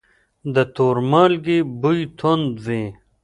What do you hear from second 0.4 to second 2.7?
د تور مالګې بوی توند